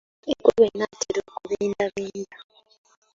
Enkuba 0.31 0.61
enaatera 0.69 1.19
okubindabinda. 1.27 2.37